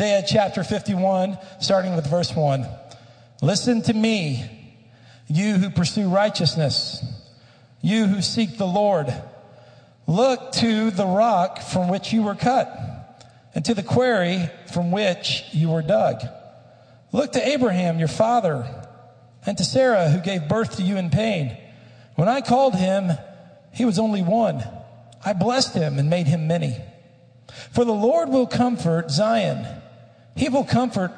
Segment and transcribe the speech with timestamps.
[0.00, 2.66] Isaiah chapter 51, starting with verse 1.
[3.42, 4.42] Listen to me,
[5.28, 7.04] you who pursue righteousness,
[7.82, 9.12] you who seek the Lord.
[10.06, 13.22] Look to the rock from which you were cut,
[13.54, 16.22] and to the quarry from which you were dug.
[17.12, 18.66] Look to Abraham, your father,
[19.44, 21.54] and to Sarah, who gave birth to you in pain.
[22.14, 23.10] When I called him,
[23.74, 24.64] he was only one.
[25.22, 26.78] I blessed him and made him many.
[27.72, 29.80] For the Lord will comfort Zion.
[30.36, 31.12] He will comfort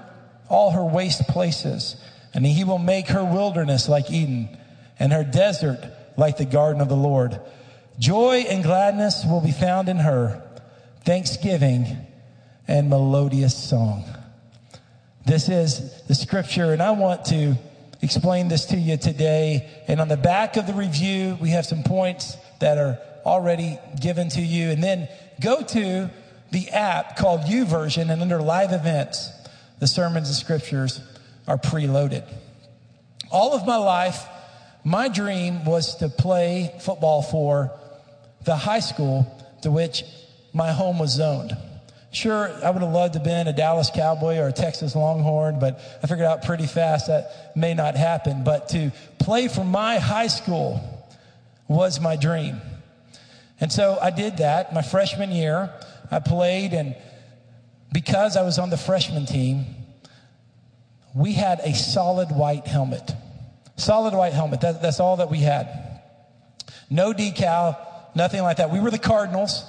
[0.49, 1.97] all her waste places,
[2.33, 4.49] and he will make her wilderness like Eden,
[4.99, 5.79] and her desert
[6.17, 7.41] like the garden of the Lord.
[7.99, 10.43] Joy and gladness will be found in her,
[11.05, 11.87] thanksgiving
[12.67, 14.05] and melodious song.
[15.25, 17.57] This is the scripture, and I want to
[18.03, 19.69] explain this to you today.
[19.89, 24.29] And on the back of the review, we have some points that are already given
[24.31, 24.71] to you.
[24.71, 25.09] And then
[25.41, 26.11] go to
[26.55, 29.29] the app called YouVersion, and under live events,
[29.81, 31.01] the sermons and scriptures
[31.49, 32.25] are preloaded.
[33.33, 34.25] All of my life,
[34.85, 37.73] my dream was to play football for
[38.45, 39.27] the high school
[39.63, 40.05] to which
[40.53, 41.57] my home was zoned.
[42.13, 45.59] Sure, I would have loved to have been a Dallas Cowboy or a Texas Longhorn,
[45.59, 48.45] but I figured out pretty fast that may not happen.
[48.45, 50.81] But to play for my high school
[51.67, 52.61] was my dream.
[53.61, 55.73] And so I did that my freshman year.
[56.15, 56.95] I played, and
[57.93, 59.67] because I was on the freshman team,
[61.13, 63.13] we had a solid white helmet.
[63.77, 64.61] Solid white helmet.
[64.61, 66.01] That, that's all that we had.
[66.89, 67.77] No decal,
[68.15, 68.71] nothing like that.
[68.71, 69.65] We were the Cardinals.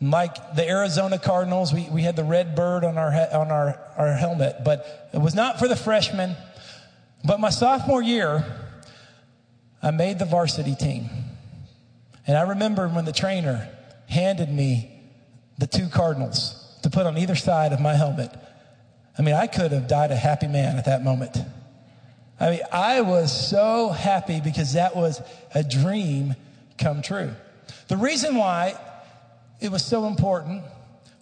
[0.00, 4.14] Like the Arizona Cardinals, we, we had the red bird on, our, on our, our
[4.14, 6.36] helmet, but it was not for the freshmen.
[7.24, 8.44] But my sophomore year,
[9.82, 11.10] I made the varsity team.
[12.28, 13.68] And I remember when the trainer
[14.08, 14.89] handed me
[15.60, 18.32] the two Cardinals to put on either side of my helmet.
[19.18, 21.36] I mean, I could have died a happy man at that moment.
[22.40, 25.20] I mean, I was so happy because that was
[25.54, 26.34] a dream
[26.78, 27.30] come true.
[27.88, 28.74] The reason why
[29.60, 30.64] it was so important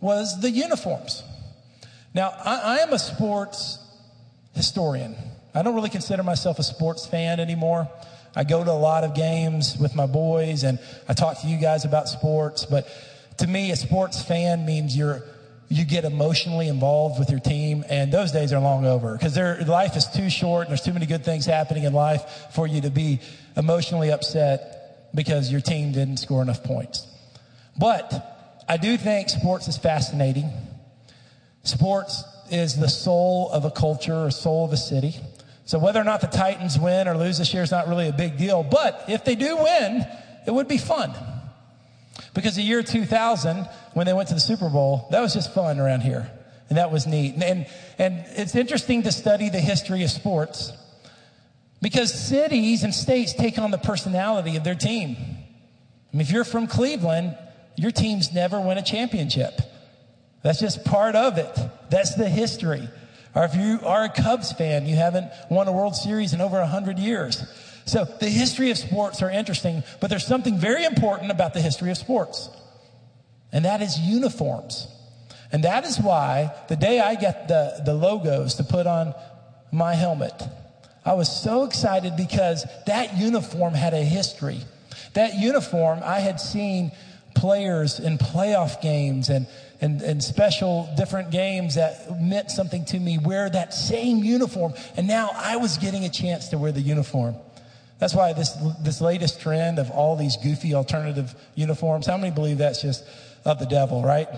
[0.00, 1.24] was the uniforms.
[2.14, 3.80] Now, I, I, am a sports
[4.54, 5.16] historian.
[5.54, 7.90] I don't really consider myself a sports fan anymore.
[8.36, 10.78] I go to a lot of games with my boys and
[11.08, 12.86] I talk to you guys about sports, but
[13.38, 15.22] to me, a sports fan means you're
[15.70, 19.36] you get emotionally involved with your team, and those days are long over because
[19.68, 22.80] life is too short and there's too many good things happening in life for you
[22.80, 23.20] to be
[23.56, 27.06] emotionally upset because your team didn't score enough points.
[27.78, 30.50] But I do think sports is fascinating.
[31.64, 35.16] Sports is the soul of a culture or soul of a city.
[35.66, 38.12] So whether or not the Titans win or lose this year is not really a
[38.12, 38.62] big deal.
[38.62, 40.06] But if they do win,
[40.46, 41.14] it would be fun.
[42.34, 45.80] Because the year 2000, when they went to the Super Bowl, that was just fun
[45.80, 46.30] around here.
[46.68, 47.34] And that was neat.
[47.42, 47.66] And,
[47.98, 50.72] and it's interesting to study the history of sports
[51.80, 55.16] because cities and states take on the personality of their team.
[55.18, 57.36] I mean, if you're from Cleveland,
[57.76, 59.60] your teams never win a championship.
[60.42, 61.58] That's just part of it.
[61.90, 62.88] That's the history.
[63.34, 66.58] Or if you are a Cubs fan, you haven't won a World Series in over
[66.58, 67.44] 100 years.
[67.88, 71.90] So the history of sports are interesting, but there's something very important about the history
[71.90, 72.50] of sports.
[73.50, 74.86] And that is uniforms.
[75.50, 79.14] And that is why the day I got the, the logos to put on
[79.72, 80.34] my helmet,
[81.02, 84.60] I was so excited because that uniform had a history.
[85.14, 86.92] That uniform, I had seen
[87.34, 89.46] players in playoff games and,
[89.80, 94.74] and, and special different games that meant something to me wear that same uniform.
[94.98, 97.36] And now I was getting a chance to wear the uniform.
[97.98, 102.58] That's why this, this latest trend of all these goofy alternative uniforms, how many believe
[102.58, 103.04] that's just
[103.44, 104.28] of the devil, right?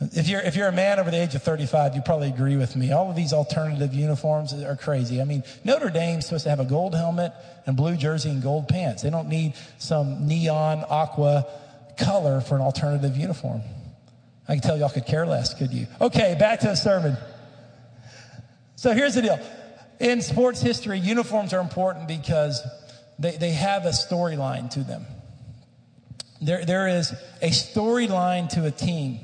[0.00, 2.74] If you're, if you're a man over the age of 35, you probably agree with
[2.74, 2.92] me.
[2.92, 5.20] All of these alternative uniforms are crazy.
[5.20, 7.32] I mean, Notre Dame's supposed to have a gold helmet
[7.64, 9.02] and blue jersey and gold pants.
[9.02, 11.46] They don't need some neon aqua
[11.96, 13.62] color for an alternative uniform.
[14.48, 15.86] I can tell y'all could care less, could you?
[16.00, 17.16] Okay, back to the sermon.
[18.76, 19.38] So here's the deal.
[20.04, 22.62] In sports history, uniforms are important because
[23.18, 25.06] they, they have a storyline to them.
[26.42, 29.18] There, there is a storyline to a team.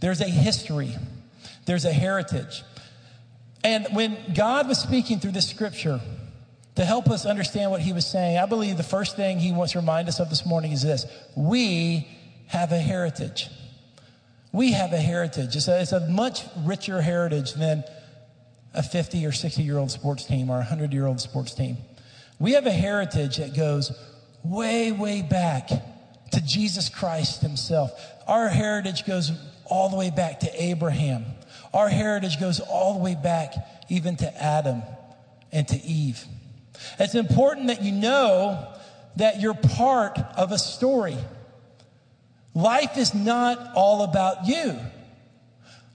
[0.00, 0.96] There's a history.
[1.64, 2.64] There's a heritage.
[3.62, 6.00] And when God was speaking through this scripture
[6.74, 9.74] to help us understand what he was saying, I believe the first thing he wants
[9.74, 11.06] to remind us of this morning is this.
[11.36, 12.08] We
[12.48, 13.48] have a heritage.
[14.50, 15.54] We have a heritage.
[15.54, 17.84] It's a, it's a much richer heritage than
[18.74, 21.76] a 50 or 60 year old sports team or a 100 year old sports team.
[22.38, 23.92] We have a heritage that goes
[24.42, 27.92] way, way back to Jesus Christ himself.
[28.26, 29.32] Our heritage goes
[29.66, 31.24] all the way back to Abraham.
[31.74, 33.54] Our heritage goes all the way back
[33.88, 34.82] even to Adam
[35.52, 36.24] and to Eve.
[36.98, 38.72] It's important that you know
[39.16, 41.16] that you're part of a story.
[42.54, 44.78] Life is not all about you.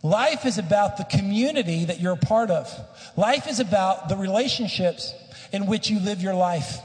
[0.06, 2.72] Life is about the community that you're a part of.
[3.18, 5.16] Life is about the relationships
[5.52, 6.78] in which you live your life.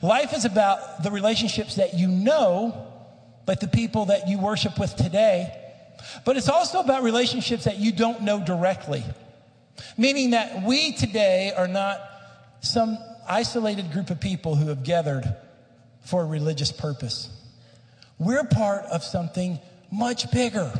[0.00, 2.86] Life is about the relationships that you know,
[3.46, 5.54] like the people that you worship with today.
[6.24, 9.04] But it's also about relationships that you don't know directly.
[9.98, 12.00] Meaning that we today are not
[12.62, 12.96] some
[13.28, 15.36] isolated group of people who have gathered
[16.06, 17.28] for a religious purpose.
[18.18, 19.58] We're part of something
[19.90, 20.72] much bigger.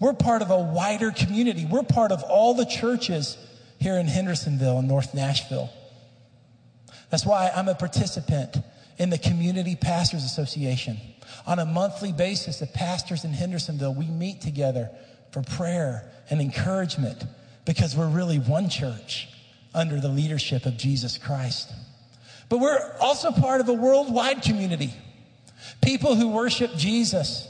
[0.00, 1.66] We're part of a wider community.
[1.66, 3.36] We're part of all the churches
[3.78, 5.70] here in Hendersonville and North Nashville.
[7.10, 8.56] That's why I'm a participant
[8.98, 10.98] in the Community Pastors Association.
[11.46, 14.90] On a monthly basis, the pastors in Hendersonville, we meet together
[15.30, 17.24] for prayer and encouragement
[17.64, 19.28] because we're really one church
[19.74, 21.72] under the leadership of Jesus Christ.
[22.48, 24.92] But we're also part of a worldwide community.
[25.82, 27.46] People who worship Jesus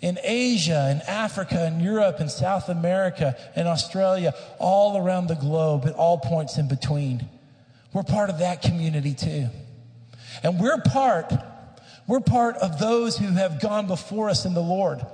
[0.00, 5.86] in Asia and Africa and Europe and South America and Australia, all around the globe
[5.86, 7.28] at all points in between.
[7.92, 9.48] We're part of that community too.
[10.42, 11.32] And we're part,
[12.06, 15.04] we're part of those who have gone before us in the Lord.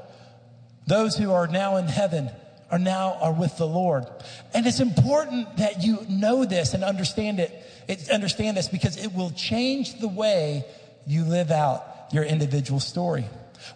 [0.87, 2.28] Those who are now in heaven
[2.70, 4.06] are now are with the Lord.
[4.52, 7.52] And it's important that you know this and understand it,
[7.87, 10.64] it understand this because it will change the way
[11.06, 13.26] you live out your individual story.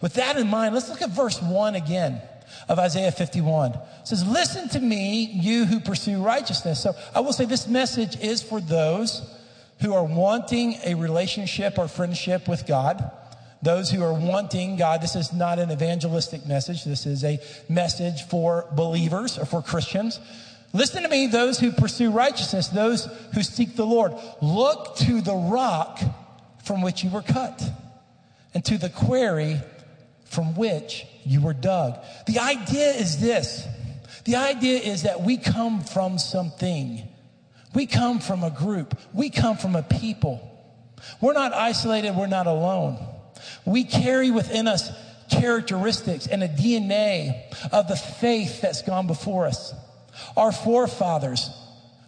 [0.00, 2.20] With that in mind, let's look at verse 1 again
[2.68, 3.72] of Isaiah 51.
[3.72, 6.82] It says, Listen to me, you who pursue righteousness.
[6.82, 9.22] So I will say this message is for those
[9.80, 13.10] who are wanting a relationship or friendship with God.
[13.62, 16.84] Those who are wanting God, this is not an evangelistic message.
[16.84, 20.20] This is a message for believers or for Christians.
[20.72, 24.12] Listen to me, those who pursue righteousness, those who seek the Lord.
[24.42, 26.00] Look to the rock
[26.64, 27.62] from which you were cut
[28.52, 29.60] and to the quarry
[30.26, 31.98] from which you were dug.
[32.26, 33.66] The idea is this.
[34.24, 37.02] The idea is that we come from something.
[37.74, 38.98] We come from a group.
[39.12, 40.40] We come from a people.
[41.20, 42.16] We're not isolated.
[42.16, 42.98] We're not alone.
[43.64, 44.90] We carry within us
[45.30, 49.74] characteristics and a DNA of the faith that's gone before us.
[50.36, 51.50] Our forefathers,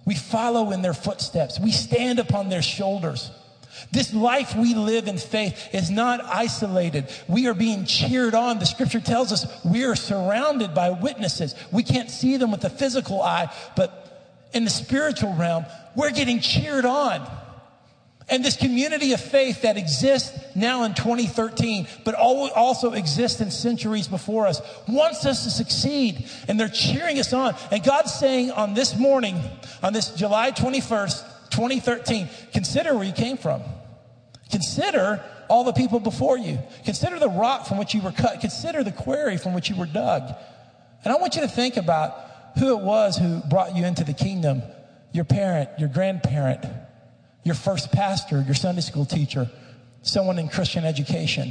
[0.05, 1.61] we follow in their footsteps.
[1.61, 3.31] We stand upon their shoulders.
[3.93, 7.09] This life we live in faith is not isolated.
[7.29, 8.59] We are being cheered on.
[8.59, 11.55] The scripture tells us we are surrounded by witnesses.
[11.73, 14.05] We can't see them with the physical eye, but
[14.53, 17.29] in the spiritual realm, we're getting cheered on.
[18.31, 24.07] And this community of faith that exists now in 2013, but also exists in centuries
[24.07, 26.29] before us, wants us to succeed.
[26.47, 27.55] And they're cheering us on.
[27.71, 29.41] And God's saying on this morning,
[29.83, 33.63] on this July 21st, 2013, consider where you came from.
[34.51, 36.59] Consider all the people before you.
[36.85, 38.41] Consider the rock from which you were cut.
[38.41, 40.35] Consider the quarry from which you were dug.
[41.05, 42.15] And I want you to think about
[42.59, 44.63] who it was who brought you into the kingdom
[45.11, 46.65] your parent, your grandparent,
[47.43, 49.51] your first pastor, your Sunday school teacher,
[50.03, 51.51] someone in Christian education.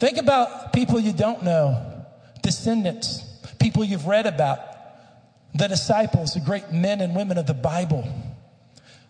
[0.00, 2.04] Think about people you don't know,
[2.42, 3.22] descendants,
[3.60, 4.58] people you've read about,
[5.54, 8.04] the disciples, the great men and women of the Bible.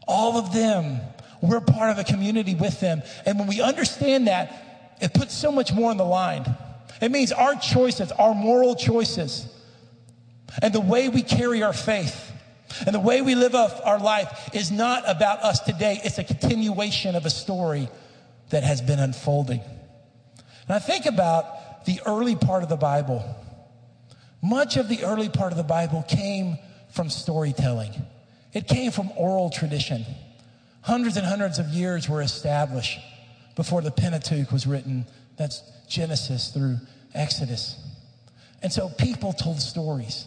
[0.06, 1.00] All of them,
[1.40, 3.02] we're part of a community with them.
[3.26, 6.44] And when we understand that, it puts so much more on the line.
[7.00, 9.48] It means our choices, our moral choices,
[10.62, 12.32] and the way we carry our faith
[12.86, 16.00] and the way we live our life is not about us today.
[16.04, 17.88] It's a continuation of a story
[18.50, 19.60] that has been unfolding.
[19.60, 23.22] And I think about the early part of the Bible.
[24.42, 26.58] Much of the early part of the Bible came
[26.90, 27.92] from storytelling.
[28.54, 30.06] It came from oral tradition.
[30.82, 33.00] Hundreds and hundreds of years were established
[33.56, 35.06] before the Pentateuch was written.
[35.36, 36.78] That's Genesis through
[37.14, 37.76] Exodus.
[38.62, 40.26] And so people told stories.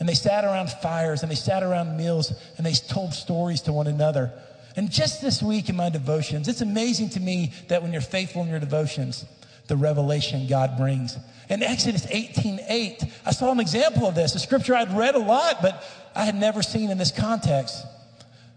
[0.00, 3.72] And they sat around fires and they sat around meals and they told stories to
[3.72, 4.32] one another.
[4.74, 8.42] And just this week in my devotions, it's amazing to me that when you're faithful
[8.42, 9.24] in your devotions,
[9.68, 11.16] the revelation God brings.
[11.48, 15.18] In Exodus 18 8, I saw an example of this, a scripture I'd read a
[15.18, 17.84] lot, but I had never seen in this context.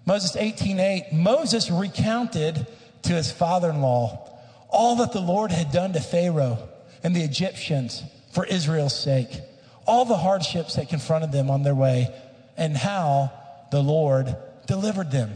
[0.06, 2.68] Moses 18 8, Moses recounted
[3.04, 4.32] to his father in law
[4.70, 6.58] all that the Lord had done to Pharaoh
[7.04, 9.40] and the Egyptians for Israel's sake,
[9.88, 12.14] all the hardships that confronted them on their way,
[12.58, 13.32] and how
[13.72, 14.36] the Lord
[14.68, 15.32] delivered them.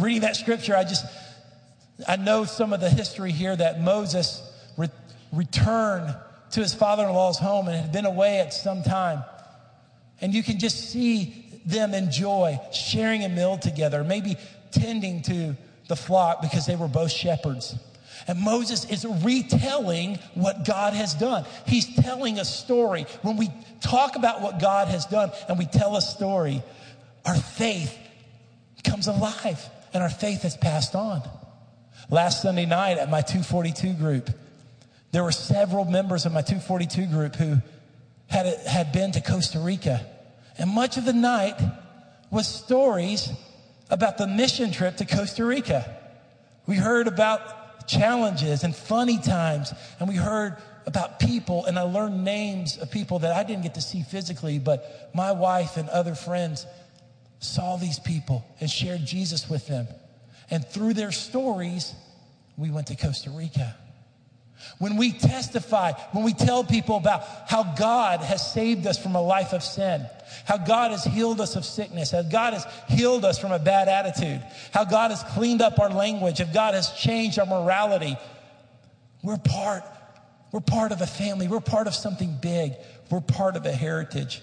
[0.00, 1.04] Reading that scripture, I just,
[2.06, 4.42] I know some of the history here that Moses
[5.32, 6.14] re- returned
[6.52, 9.22] to his father in law's home and had been away at some time.
[10.20, 14.36] And you can just see them enjoy sharing a meal together, maybe
[14.70, 15.56] tending to
[15.88, 17.76] the flock because they were both shepherds.
[18.28, 21.44] And Moses is retelling what God has done.
[21.66, 23.06] He's telling a story.
[23.22, 26.62] When we talk about what God has done and we tell a story,
[27.24, 27.96] our faith
[28.84, 31.22] comes alive and our faith has passed on.
[32.10, 34.30] Last Sunday night at my 242 group,
[35.12, 37.56] there were several members of my 242 group who
[38.26, 40.04] had, had been to Costa Rica.
[40.58, 41.60] And much of the night
[42.30, 43.30] was stories
[43.88, 45.96] about the mission trip to Costa Rica.
[46.66, 52.24] We heard about challenges and funny times, and we heard about people, and I learned
[52.24, 56.14] names of people that I didn't get to see physically, but my wife and other
[56.14, 56.66] friends
[57.38, 59.86] saw these people and shared Jesus with them.
[60.50, 61.94] And through their stories,
[62.56, 63.76] we went to Costa Rica.
[64.78, 69.22] When we testify, when we tell people about how God has saved us from a
[69.22, 70.06] life of sin,
[70.44, 73.88] how God has healed us of sickness, how God has healed us from a bad
[73.88, 78.16] attitude, how God has cleaned up our language, how God has changed our morality,
[79.22, 79.82] we're part,
[80.52, 82.72] we're part of a family, we're part of something big,
[83.10, 84.42] we're part of a heritage.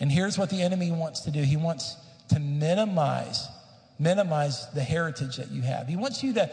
[0.00, 1.42] And here's what the enemy wants to do.
[1.42, 1.96] He wants
[2.30, 3.48] to minimize,
[3.98, 5.88] minimize the heritage that you have.
[5.88, 6.50] He wants you to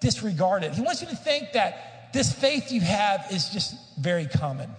[0.00, 0.74] disregard it.
[0.74, 4.70] He wants you to think that this faith you have is just very common.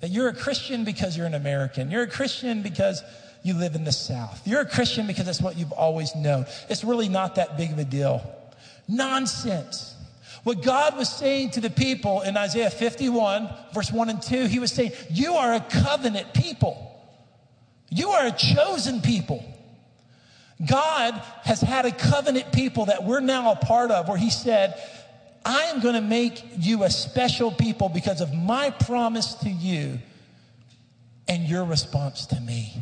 [0.00, 1.90] That you're a Christian because you're an American.
[1.90, 3.02] You're a Christian because
[3.42, 4.46] you live in the South.
[4.46, 6.46] You're a Christian because that's what you've always known.
[6.68, 8.22] It's really not that big of a deal.
[8.86, 9.96] Nonsense.
[10.44, 14.58] What God was saying to the people in Isaiah 51, verse 1 and 2, he
[14.58, 16.86] was saying, You are a covenant people.
[17.90, 19.44] You are a chosen people.
[20.66, 24.74] God has had a covenant people that we're now a part of, where he said,
[25.44, 29.98] I am going to make you a special people because of my promise to you
[31.28, 32.74] and your response to me.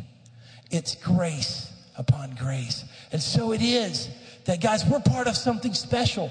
[0.71, 2.83] It's grace upon grace.
[3.11, 4.09] And so it is
[4.45, 6.29] that, guys, we're part of something special.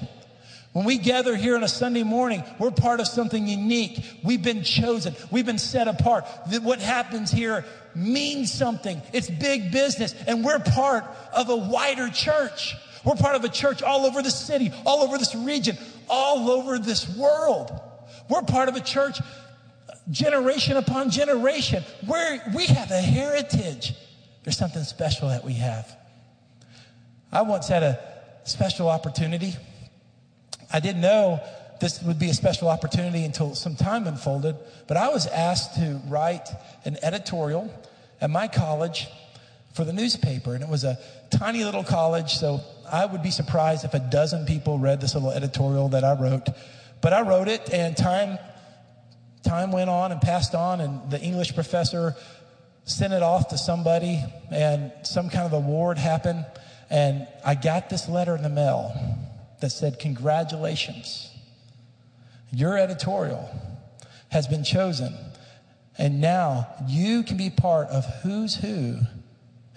[0.73, 4.03] When we gather here on a Sunday morning, we're part of something unique.
[4.23, 5.15] We've been chosen.
[5.31, 6.25] We've been set apart.
[6.61, 9.01] What happens here means something.
[9.13, 10.13] It's big business.
[10.27, 12.75] And we're part of a wider church.
[13.03, 15.77] We're part of a church all over the city, all over this region,
[16.09, 17.71] all over this world.
[18.29, 19.19] We're part of a church
[20.11, 21.83] generation upon generation.
[22.05, 23.93] Where we have a heritage.
[24.43, 25.95] There's something special that we have.
[27.31, 27.99] I once had a
[28.43, 29.55] special opportunity.
[30.71, 31.39] I didn't know
[31.79, 34.55] this would be a special opportunity until some time unfolded,
[34.87, 36.49] but I was asked to write
[36.85, 37.73] an editorial
[38.19, 39.07] at my college
[39.73, 40.97] for the newspaper, and it was a
[41.29, 42.61] tiny little college, so
[42.91, 46.49] I would be surprised if a dozen people read this little editorial that I wrote.
[47.01, 48.37] But I wrote it, and time,
[49.43, 52.15] time went on and passed on, and the English professor
[52.83, 56.45] sent it off to somebody, and some kind of award happened.
[56.89, 58.93] And I got this letter in the mail
[59.61, 61.31] that said, Congratulations.
[62.51, 63.47] Your editorial
[64.29, 65.13] has been chosen,
[65.97, 68.97] and now you can be part of Who's Who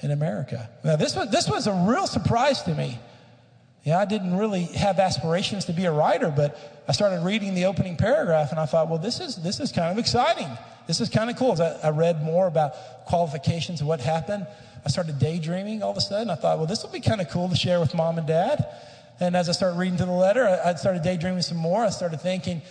[0.03, 0.69] in America.
[0.85, 2.99] Now, this was, this was a real surprise to me.
[3.85, 7.65] Yeah, I didn't really have aspirations to be a writer, but I started reading the
[7.65, 10.49] opening paragraph and I thought, well, this is, this is kind of exciting.
[10.87, 11.53] This is kind of cool.
[11.53, 12.75] As I, I read more about
[13.07, 14.47] qualifications and what happened,
[14.85, 16.31] I started daydreaming all of a sudden.
[16.31, 18.67] I thought, well, this will be kind of cool to share with mom and dad.
[19.21, 21.85] And as I started reading through the letter, I, I started daydreaming some more.
[21.85, 22.63] I started thinking,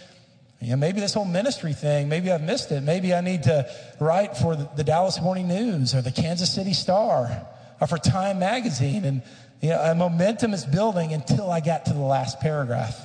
[0.62, 2.82] you know, maybe this whole ministry thing, maybe I've missed it.
[2.84, 3.68] Maybe I need to
[4.00, 7.48] write for the, Dallas Morning News or the Kansas City Star
[7.80, 9.04] or for Time Magazine.
[9.04, 9.24] And
[9.60, 12.96] you know, momentum is building until I got to the last paragraph.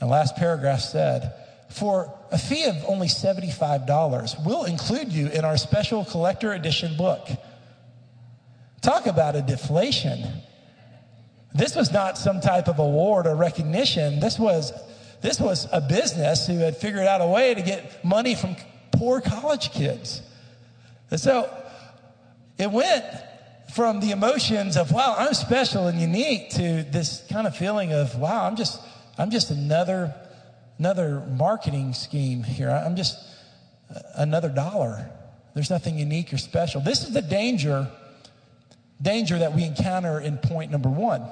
[0.00, 1.34] And the last paragraph said,
[1.70, 7.28] for a fee of only $75, we'll include you in our special collector edition book.
[8.80, 10.24] Talk about a deflation.
[11.54, 14.18] This was not some type of award or recognition.
[14.18, 14.72] This was
[15.20, 18.56] this was a business who had figured out a way to get money from
[18.92, 20.22] poor college kids.
[21.10, 21.52] And so
[22.56, 23.04] it went
[23.74, 28.16] from the emotions of, wow, I'm special and unique to this kind of feeling of,
[28.16, 28.80] wow, I'm just,
[29.16, 30.14] I'm just another,
[30.78, 32.70] another marketing scheme here.
[32.70, 33.18] I'm just
[34.14, 35.10] another dollar.
[35.54, 36.80] There's nothing unique or special.
[36.80, 37.90] This is the danger,
[39.02, 41.22] danger that we encounter in point number one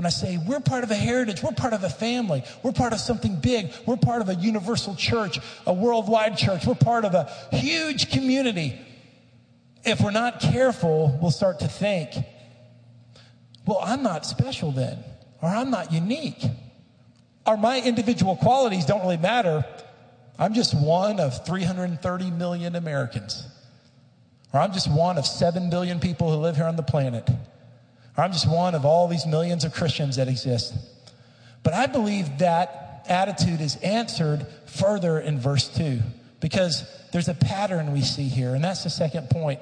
[0.00, 2.94] when I say we're part of a heritage, we're part of a family, we're part
[2.94, 7.12] of something big, we're part of a universal church, a worldwide church, we're part of
[7.12, 8.80] a huge community.
[9.84, 12.14] If we're not careful, we'll start to think,
[13.66, 15.04] well, I'm not special then,
[15.42, 16.46] or I'm not unique,
[17.46, 19.66] or my individual qualities don't really matter.
[20.38, 23.46] I'm just one of 330 million Americans.
[24.54, 27.28] Or I'm just one of 7 billion people who live here on the planet.
[28.16, 30.74] I'm just one of all these millions of Christians that exist.
[31.62, 36.00] But I believe that attitude is answered further in verse 2
[36.40, 38.54] because there's a pattern we see here.
[38.54, 39.60] And that's the second point.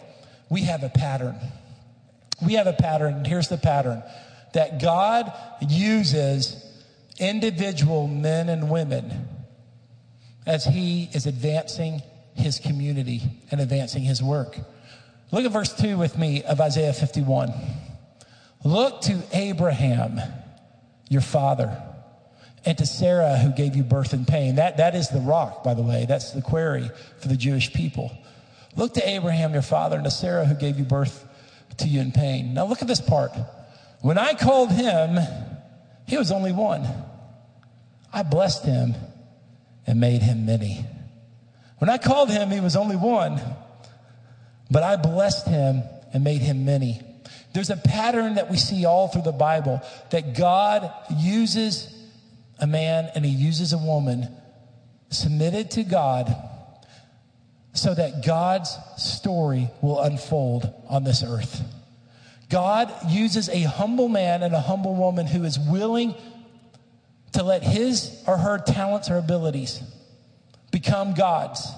[0.49, 1.37] We have a pattern.
[2.45, 3.15] We have a pattern.
[3.15, 4.03] And here's the pattern
[4.55, 5.33] that God
[5.69, 6.65] uses
[7.19, 9.29] individual men and women
[10.47, 12.01] as he is advancing
[12.35, 14.57] his community and advancing his work.
[15.31, 17.53] Look at verse 2 with me of Isaiah 51.
[18.65, 20.21] Look to Abraham,
[21.09, 21.83] your father,
[22.65, 24.57] and to Sarah, who gave you birth in pain.
[24.57, 26.07] That, that is the rock, by the way.
[26.09, 28.11] That's the query for the Jewish people.
[28.77, 31.25] Look to Abraham, your father, and to Sarah, who gave you birth
[31.79, 32.55] to you in pain.
[32.55, 33.33] Now, look at this part.
[34.01, 35.19] When I called him,
[36.07, 36.87] he was only one.
[38.13, 38.95] I blessed him
[39.87, 40.85] and made him many.
[41.79, 43.41] When I called him, he was only one,
[44.71, 47.01] but I blessed him and made him many.
[47.59, 51.93] There's a pattern that we see all through the Bible that God uses
[52.61, 54.29] a man and he uses a woman
[55.11, 56.33] submitted to God
[57.73, 61.61] so that God's story will unfold on this earth.
[62.49, 66.15] God uses a humble man and a humble woman who is willing
[67.33, 69.83] to let his or her talents or abilities
[70.71, 71.69] become God's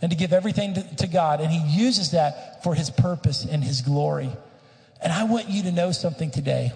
[0.00, 1.42] and to give everything to, to, God.
[1.42, 4.30] And he uses that for his purpose and his glory.
[5.00, 6.72] And I want you to know something today.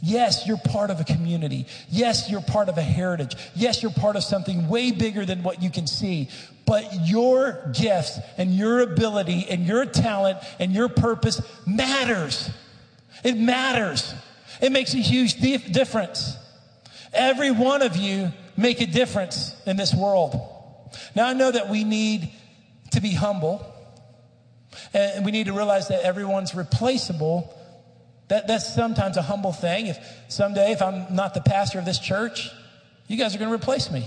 [0.00, 1.66] Yes, you're part of a community.
[1.90, 3.34] Yes, you're part of a heritage.
[3.54, 6.28] Yes, you're part of something way bigger than what you can see.
[6.66, 12.50] But your gifts and your ability and your talent and your purpose matters.
[13.24, 14.14] It matters.
[14.60, 16.36] It makes a huge dif- difference.
[17.12, 20.38] Every one of you make a difference in this world.
[21.16, 22.30] Now, I know that we need
[22.92, 23.64] to be humble
[24.94, 27.54] and we need to realize that everyone's replaceable.
[28.28, 29.86] That, that's sometimes a humble thing.
[29.86, 29.98] If
[30.28, 32.50] someday, if I'm not the pastor of this church,
[33.06, 34.06] you guys are going to replace me.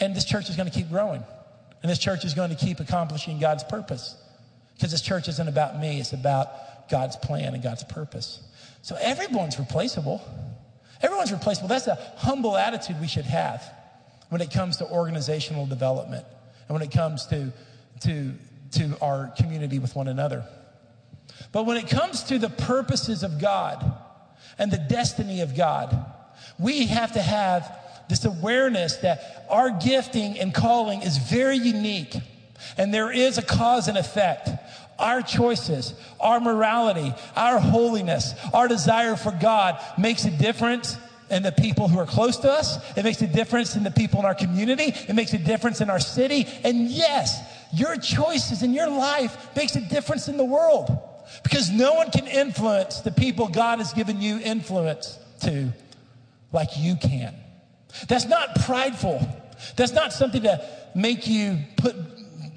[0.00, 1.24] And this church is going to keep growing.
[1.82, 4.16] And this church is going to keep accomplishing God's purpose.
[4.74, 8.40] Because this church isn't about me, it's about God's plan and God's purpose.
[8.82, 10.22] So everyone's replaceable.
[11.02, 11.68] Everyone's replaceable.
[11.68, 13.62] That's a humble attitude we should have
[14.28, 16.24] when it comes to organizational development
[16.68, 17.52] and when it comes to,
[18.00, 18.32] to,
[18.72, 20.44] to our community with one another.
[21.52, 23.84] But when it comes to the purposes of God
[24.58, 25.96] and the destiny of God,
[26.58, 27.72] we have to have
[28.08, 32.14] this awareness that our gifting and calling is very unique
[32.76, 34.50] and there is a cause and effect.
[34.98, 40.96] Our choices, our morality, our holiness, our desire for God makes a difference
[41.30, 42.78] in the people who are close to us.
[42.96, 44.94] It makes a difference in the people in our community.
[45.08, 46.48] It makes a difference in our city.
[46.64, 47.40] And yes,
[47.72, 50.90] your choices in your life makes a difference in the world
[51.42, 55.72] because no one can influence the people God has given you influence to
[56.52, 57.34] like you can.
[58.06, 59.26] That's not prideful.
[59.76, 61.96] That's not something to make you put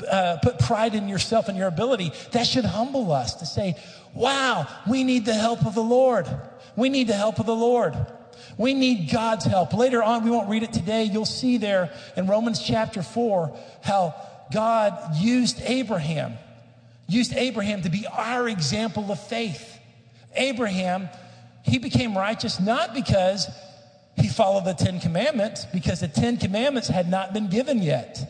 [0.09, 3.75] uh, put pride in yourself and your ability, that should humble us to say,
[4.13, 6.27] wow, we need the help of the Lord.
[6.75, 7.95] We need the help of the Lord.
[8.57, 9.73] We need God's help.
[9.73, 11.03] Later on, we won't read it today.
[11.03, 14.15] You'll see there in Romans chapter 4 how
[14.51, 16.33] God used Abraham,
[17.07, 19.79] used Abraham to be our example of faith.
[20.35, 21.09] Abraham,
[21.63, 23.47] he became righteous not because
[24.17, 28.29] he followed the Ten Commandments, because the Ten Commandments had not been given yet.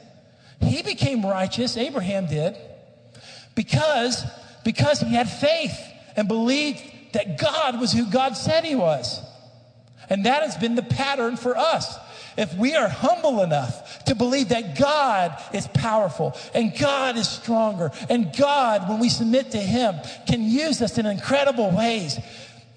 [0.62, 2.56] He became righteous, Abraham did,
[3.56, 4.24] because,
[4.64, 5.78] because he had faith
[6.16, 6.82] and believed
[7.14, 9.22] that God was who God said he was.
[10.10, 11.98] And that has been the pattern for us.
[12.38, 17.92] If we are humble enough to believe that God is powerful and God is stronger
[18.10, 19.96] and God, when we submit to Him,
[20.28, 22.18] can use us in incredible ways,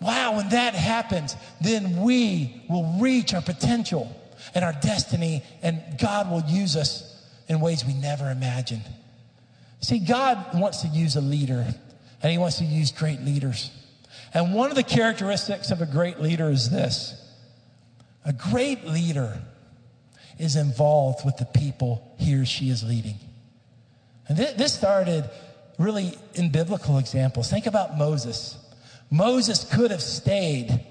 [0.00, 4.14] wow, when that happens, then we will reach our potential
[4.54, 7.10] and our destiny and God will use us
[7.48, 8.84] in ways we never imagined.
[9.80, 11.66] See, God wants to use a leader,
[12.22, 13.70] and He wants to use great leaders.
[14.32, 17.20] And one of the characteristics of a great leader is this
[18.24, 19.38] a great leader
[20.38, 23.16] is involved with the people he or she is leading.
[24.28, 25.28] And th- this started
[25.78, 27.50] really in biblical examples.
[27.50, 28.58] Think about Moses.
[29.10, 30.84] Moses could have stayed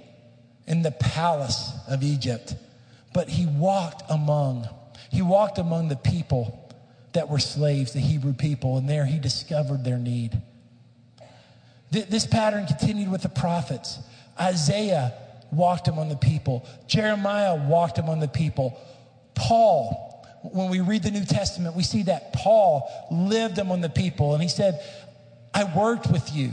[0.68, 2.56] in the palace of Egypt,
[3.14, 4.68] but he walked among
[5.14, 6.68] he walked among the people
[7.12, 10.42] that were slaves, the Hebrew people, and there he discovered their need.
[11.92, 14.00] This pattern continued with the prophets.
[14.42, 15.14] Isaiah
[15.54, 18.80] walked among the people, Jeremiah walked among the people,
[19.36, 20.14] Paul
[20.52, 24.44] when we read the New Testament, we see that Paul lived among the people and
[24.44, 24.84] he said,
[25.54, 26.52] I worked with you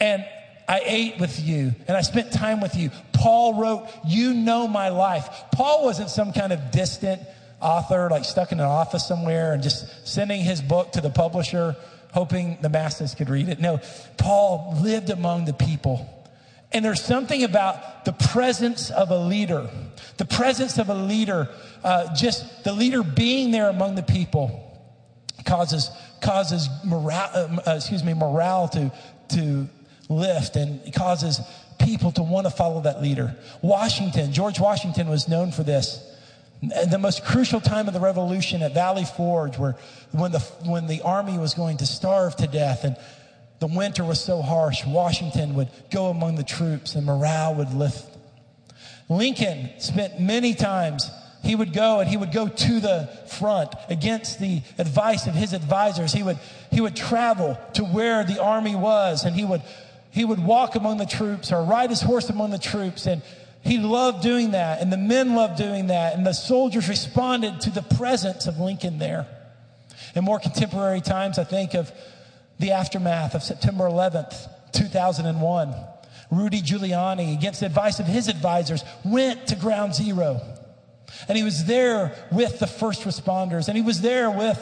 [0.00, 0.24] and
[0.68, 2.90] I ate with you and I spent time with you.
[3.12, 5.28] Paul wrote, You know my life.
[5.52, 7.22] Paul wasn't some kind of distant
[7.60, 11.76] author, like stuck in an office somewhere and just sending his book to the publisher,
[12.12, 13.60] hoping the masses could read it.
[13.60, 13.80] No,
[14.16, 16.17] Paul lived among the people.
[16.72, 19.70] And there's something about the presence of a leader,
[20.18, 21.48] the presence of a leader,
[21.82, 24.64] uh, just the leader being there among the people
[25.46, 27.30] causes causes morale,
[27.66, 28.92] uh, excuse me, morale to
[29.30, 29.68] to
[30.08, 31.40] lift and causes
[31.78, 33.36] people to want to follow that leader.
[33.62, 36.04] Washington, George Washington was known for this.
[36.60, 39.76] The most crucial time of the revolution at Valley Forge, where
[40.10, 42.96] when the, when the army was going to starve to death and
[43.58, 48.16] the winter was so harsh, Washington would go among the troops and morale would lift.
[49.08, 51.10] Lincoln spent many times
[51.42, 55.52] he would go and he would go to the front against the advice of his
[55.52, 56.12] advisors.
[56.12, 56.38] He would,
[56.70, 59.62] he would travel to where the army was and he would
[60.10, 63.06] he would walk among the troops or ride his horse among the troops.
[63.06, 63.22] And
[63.62, 64.80] he loved doing that.
[64.80, 66.14] And the men loved doing that.
[66.14, 69.26] And the soldiers responded to the presence of Lincoln there.
[70.14, 71.92] In more contemporary times, I think of
[72.58, 75.74] the aftermath of September 11th, 2001.
[76.30, 80.40] Rudy Giuliani, against the advice of his advisors, went to ground zero.
[81.26, 84.58] And he was there with the first responders, and he was there with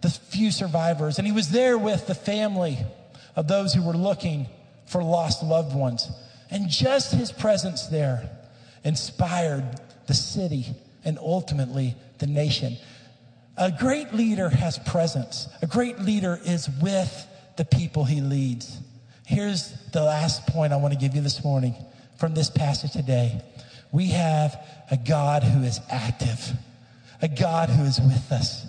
[0.00, 2.78] the few survivors, and he was there with the family
[3.36, 4.46] of those who were looking
[4.86, 6.10] for lost loved ones.
[6.50, 8.28] And just his presence there
[8.84, 10.66] inspired the city
[11.04, 12.76] and ultimately the nation.
[13.56, 15.48] A great leader has presence.
[15.62, 18.80] A great leader is with the people he leads.
[19.26, 21.74] Here's the last point I want to give you this morning
[22.18, 23.40] from this passage today.
[23.92, 26.50] We have a God who is active,
[27.22, 28.66] a God who is with us.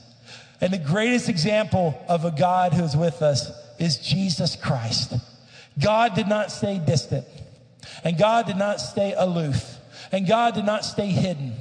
[0.62, 5.14] And the greatest example of a God who is with us is Jesus Christ.
[5.80, 7.26] God did not stay distant,
[8.04, 9.78] and God did not stay aloof,
[10.12, 11.54] and God did not stay hidden.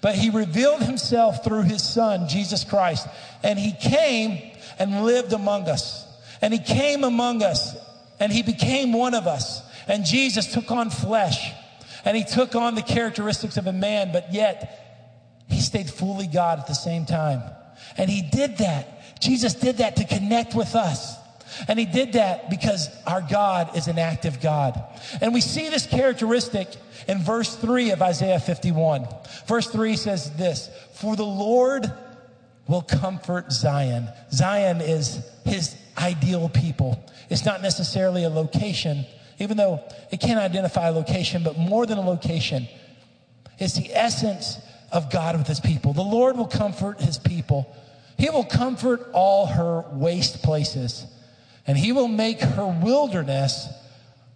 [0.00, 3.06] But he revealed himself through his son, Jesus Christ.
[3.42, 6.06] And he came and lived among us.
[6.40, 7.74] And he came among us
[8.20, 9.62] and he became one of us.
[9.88, 11.52] And Jesus took on flesh
[12.04, 16.58] and he took on the characteristics of a man, but yet he stayed fully God
[16.58, 17.42] at the same time.
[17.96, 19.20] And he did that.
[19.20, 21.16] Jesus did that to connect with us.
[21.68, 24.82] And he did that because our God is an active God.
[25.20, 26.68] And we see this characteristic
[27.08, 29.06] in verse 3 of Isaiah 51.
[29.46, 31.92] Verse 3 says this For the Lord
[32.66, 34.08] will comfort Zion.
[34.32, 37.04] Zion is his ideal people.
[37.30, 39.04] It's not necessarily a location,
[39.38, 42.68] even though it can identify a location, but more than a location,
[43.58, 44.58] it's the essence
[44.92, 45.92] of God with his people.
[45.92, 47.74] The Lord will comfort his people.
[48.16, 51.06] He will comfort all her waste places
[51.66, 53.68] and he will make her wilderness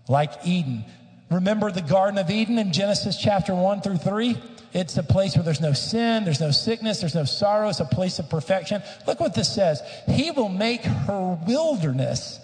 [0.08, 0.84] like Eden.
[1.30, 4.36] Remember the Garden of Eden in Genesis chapter 1 through 3?
[4.72, 7.68] It's a place where there's no sin, there's no sickness, there's no sorrow.
[7.68, 8.82] It's a place of perfection.
[9.06, 9.82] Look what this says.
[10.06, 12.38] He will make her wilderness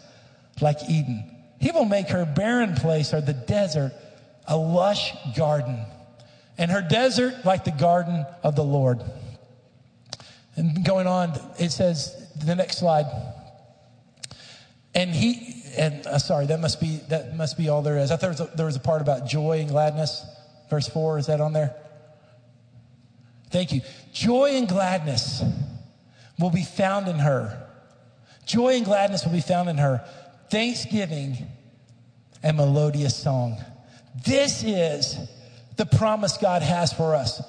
[0.61, 1.31] like Eden.
[1.61, 3.93] He will make her barren place or the desert
[4.47, 5.85] a lush garden,
[6.59, 9.01] and her desert like the garden of the Lord.
[10.57, 13.07] And going on, it says, the next slide.
[14.95, 18.11] And he, and uh, sorry, that must be that must be all there is.
[18.11, 20.25] I thought there was, a, there was a part about joy and gladness.
[20.71, 21.75] Verse four is that on there?
[23.51, 23.83] Thank you.
[24.13, 25.43] Joy and gladness
[26.39, 27.69] will be found in her.
[28.47, 30.05] Joy and gladness will be found in her.
[30.51, 31.39] Thanksgiving
[32.43, 33.63] and melodious song.
[34.25, 35.19] This is
[35.77, 37.43] the promise God has for us.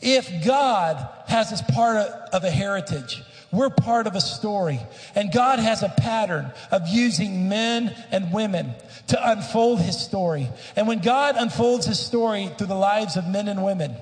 [0.00, 4.80] If God has us part of, of a heritage, we're part of a story.
[5.14, 8.74] And God has a pattern of using men and women
[9.08, 10.48] to unfold his story.
[10.74, 13.94] And when God unfolds his story through the lives of men and women,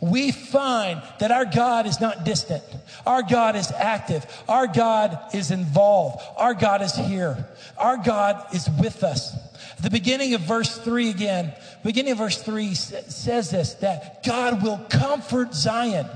[0.00, 2.62] we find that our God is not distant.
[3.06, 4.26] Our God is active.
[4.48, 6.22] Our God is involved.
[6.36, 7.48] Our God is here.
[7.78, 9.34] Our God is with us.
[9.82, 14.78] The beginning of verse 3 again, beginning of verse 3 says this that God will
[14.90, 16.06] comfort Zion.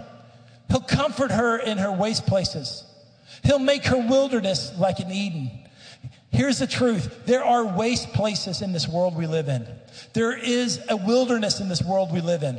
[0.68, 2.85] He'll comfort her in her waste places.
[3.42, 5.50] He'll make her wilderness like an Eden.
[6.31, 7.27] Here's the truth.
[7.27, 9.66] There are waste places in this world we live in.
[10.14, 12.59] There is a wilderness in this world we live in.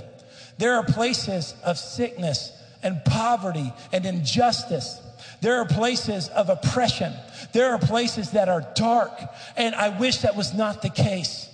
[0.57, 5.01] There are places of sickness and poverty and injustice.
[5.41, 7.13] There are places of oppression.
[7.51, 9.11] There are places that are dark.
[9.57, 11.44] And I wish that was not the case.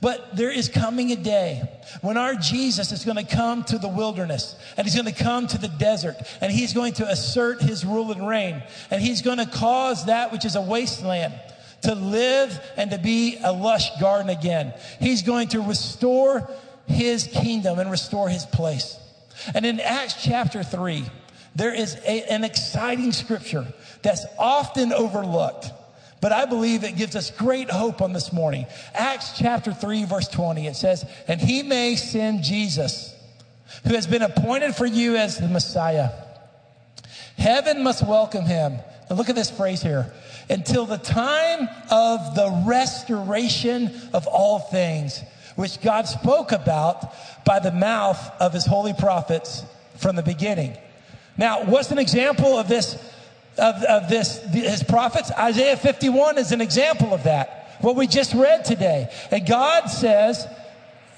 [0.00, 1.68] But there is coming a day
[2.02, 5.46] when our Jesus is going to come to the wilderness and he's going to come
[5.46, 9.38] to the desert and he's going to assert his rule and reign and he's going
[9.38, 11.32] to cause that which is a wasteland
[11.82, 14.74] to live and to be a lush garden again.
[15.00, 16.48] He's going to restore
[16.86, 18.98] his kingdom and restore his place.
[19.54, 21.04] And in Acts chapter 3,
[21.54, 23.66] there is a, an exciting scripture
[24.02, 25.70] that's often overlooked.
[26.20, 28.66] But I believe it gives us great hope on this morning.
[28.94, 33.14] Acts chapter 3, verse 20, it says, And he may send Jesus,
[33.86, 36.10] who has been appointed for you as the Messiah.
[37.36, 38.78] Heaven must welcome him.
[39.08, 40.12] Now look at this phrase here.
[40.48, 45.22] Until the time of the restoration of all things,
[45.56, 47.12] which God spoke about
[47.44, 49.64] by the mouth of his holy prophets
[49.96, 50.76] from the beginning.
[51.36, 52.96] Now, what's an example of this
[53.58, 55.30] of, of this, his prophets.
[55.32, 57.76] Isaiah 51 is an example of that.
[57.80, 59.10] What we just read today.
[59.30, 60.46] And God says,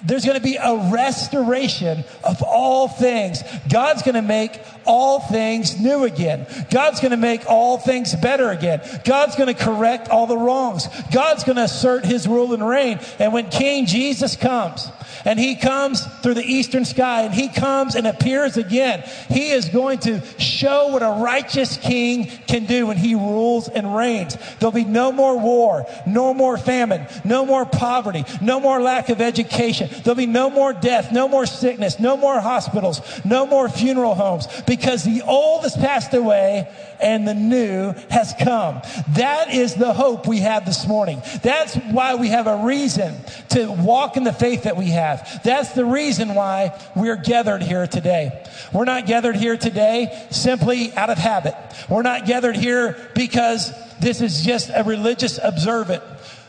[0.04, 3.42] there's going to be a restoration of all things.
[3.68, 6.46] God's going to make all things new again.
[6.70, 8.80] God's going to make all things better again.
[9.04, 10.86] God's going to correct all the wrongs.
[11.12, 13.00] God's going to assert his rule and reign.
[13.18, 14.88] And when King Jesus comes,
[15.24, 19.02] and he comes through the eastern sky and he comes and appears again.
[19.28, 23.94] He is going to show what a righteous king can do when he rules and
[23.94, 24.36] reigns.
[24.58, 29.20] There'll be no more war, no more famine, no more poverty, no more lack of
[29.20, 29.88] education.
[30.02, 34.46] There'll be no more death, no more sickness, no more hospitals, no more funeral homes
[34.66, 36.68] because the old has passed away
[37.00, 38.82] and the new has come.
[39.10, 41.22] That is the hope we have this morning.
[41.42, 43.14] That's why we have a reason
[43.50, 45.07] to walk in the faith that we have.
[45.44, 48.44] That's the reason why we're gathered here today.
[48.72, 51.54] We're not gathered here today simply out of habit.
[51.88, 56.02] We're not gathered here because this is just a religious observant,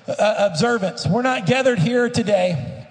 [0.07, 1.07] uh, observance.
[1.07, 2.85] We're not gathered here today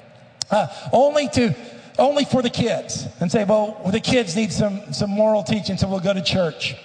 [0.51, 1.55] uh, only to
[1.99, 5.89] only for the kids and say, well, the kids need some, some moral teaching, so
[5.89, 6.77] we'll go to church.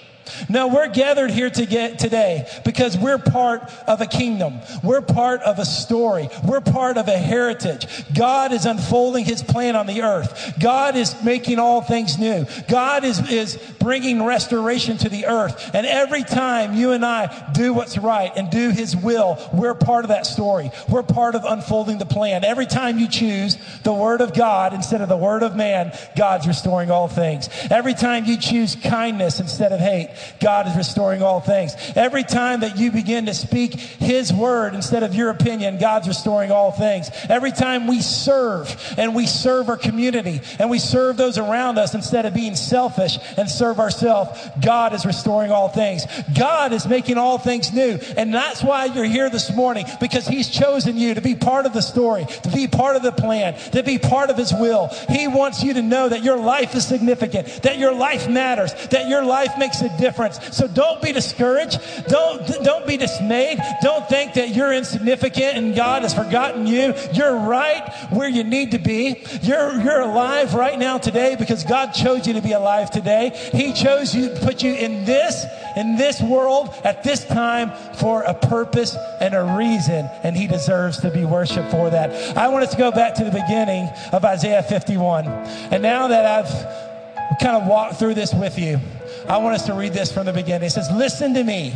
[0.50, 4.60] No, we're gathered here to get today because we're part of a kingdom.
[4.84, 6.30] We're part of a story.
[6.44, 7.88] We're part of a heritage.
[8.14, 10.56] God is unfolding his plan on the earth.
[10.60, 12.46] God is making all things new.
[12.68, 15.72] God is, is bringing restoration to the earth.
[15.74, 20.06] And every time you and I do what's right and do his will, we're part
[20.06, 20.72] of that story.
[20.90, 22.44] We're part of unfolding the plan.
[22.44, 26.48] Every time you choose the word of God instead of the word of man, God's
[26.48, 27.50] restoring all things.
[27.70, 31.76] Every time you choose kindness instead of hate, God is restoring all things.
[31.96, 36.52] Every time that you begin to speak His word instead of your opinion, God's restoring
[36.52, 37.10] all things.
[37.30, 41.96] Every time we serve and we serve our community and we serve those around us
[41.96, 46.06] instead of being selfish and serve ourselves, God is restoring all things.
[46.38, 48.00] God is making all things new.
[48.18, 51.74] And that's why you're here this morning because He's chosen you to be part of
[51.74, 54.88] the story, to be part of the plan, to be part of His will.
[55.10, 59.08] He wants you to know that your life is significant, that your life matters, that
[59.08, 60.56] your life makes a difference.
[60.56, 61.80] So don't be discouraged.
[62.08, 63.60] Don't, don't be dismayed.
[63.82, 66.94] Don't think that you're insignificant and God has forgotten you.
[67.14, 69.24] You're right where you need to be.
[69.42, 73.32] You're, you're alive right now today because God chose you to be alive today.
[73.54, 75.46] He chose you, to put you in this,
[75.78, 80.10] in this world at this time for a purpose and a reason.
[80.24, 82.38] And he deserves to be worshiped for that.
[82.38, 85.28] I want us to go back to the beginning of Isaiah 51.
[85.28, 88.80] And now that I've kind of walked through this with you,
[89.28, 90.68] I want us to read this from the beginning.
[90.68, 91.76] It says, Listen to me,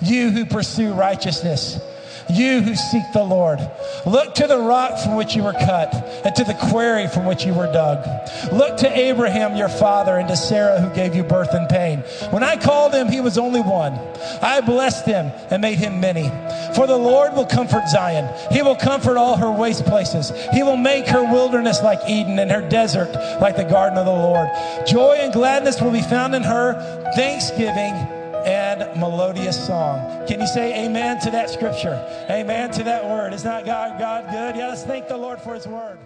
[0.00, 1.80] you who pursue righteousness,
[2.28, 3.58] you who seek the Lord.
[4.06, 7.44] Look to the rock from which you were cut, and to the quarry from which
[7.44, 8.06] you were dug.
[8.52, 12.00] Look to Abraham, your father, and to Sarah, who gave you birth in pain.
[12.30, 13.94] When I called him, he was only one.
[14.40, 16.30] I blessed him and made him many.
[16.74, 18.28] For the Lord will comfort Zion.
[18.50, 20.32] He will comfort all her waste places.
[20.52, 24.12] He will make her wilderness like Eden and her desert like the garden of the
[24.12, 24.48] Lord.
[24.86, 30.26] Joy and gladness will be found in her, thanksgiving and melodious song.
[30.26, 31.94] Can you say amen to that scripture?
[32.30, 33.32] Amen to that word.
[33.32, 34.56] Is not God, God good?
[34.56, 35.98] Yeah, let's thank the Lord for his word.